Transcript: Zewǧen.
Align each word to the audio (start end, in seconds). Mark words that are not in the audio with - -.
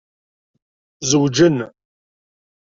Zewǧen. 1.09 1.57